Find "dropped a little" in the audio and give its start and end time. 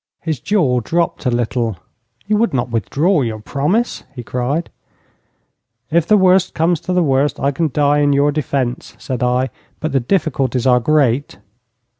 0.79-1.77